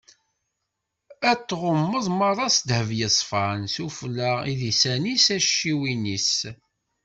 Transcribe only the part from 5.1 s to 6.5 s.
tacciwin-is.